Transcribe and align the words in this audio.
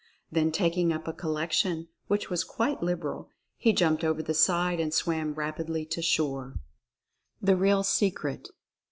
Then 0.31 0.51
taking 0.51 0.91
up 0.91 1.07
a 1.07 1.13
col 1.13 1.33
lection, 1.33 1.87
which 2.07 2.27
was 2.27 2.43
quite 2.43 2.81
liberal, 2.81 3.29
he 3.55 3.71
jumped 3.71 4.03
over 4.03 4.23
the 4.23 4.33
side 4.33 4.79
and 4.79 4.91
swam 4.91 5.35
rapidly 5.35 5.85
to 5.85 6.01
shore. 6.01 6.55
THE 7.39 7.55
REAL 7.55 7.83
SECRET. 7.83 8.49